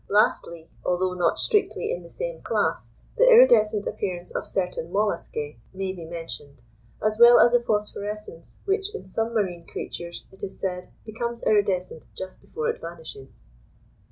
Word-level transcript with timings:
Lastly, 0.09 0.67
although 0.83 1.13
not 1.13 1.37
strictly 1.37 1.91
in 1.91 2.01
the 2.01 2.09
same 2.09 2.41
class, 2.41 2.95
the 3.17 3.25
iridescent 3.29 3.85
appearance 3.85 4.31
of 4.31 4.47
certain 4.47 4.91
molluscæ 4.91 5.57
may 5.75 5.93
be 5.93 6.05
mentioned, 6.05 6.63
as 7.05 7.19
well 7.19 7.39
as 7.39 7.51
the 7.51 7.59
phosphorescence 7.59 8.61
which, 8.65 8.95
in 8.95 9.05
some 9.05 9.31
marine 9.31 9.67
creatures, 9.67 10.25
it 10.31 10.41
is 10.41 10.59
said 10.59 10.91
becomes 11.05 11.43
iridescent 11.43 12.05
just 12.17 12.41
before 12.41 12.67
it 12.67 12.81
vanishes. 12.81 13.37